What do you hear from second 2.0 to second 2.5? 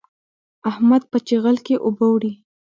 وړي.